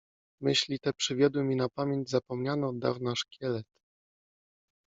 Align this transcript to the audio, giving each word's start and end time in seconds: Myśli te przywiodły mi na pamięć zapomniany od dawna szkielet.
Myśli 0.41 0.79
te 0.79 0.93
przywiodły 0.93 1.43
mi 1.43 1.55
na 1.55 1.69
pamięć 1.69 2.09
zapomniany 2.09 2.67
od 2.67 2.79
dawna 2.79 3.15
szkielet. 3.15 3.65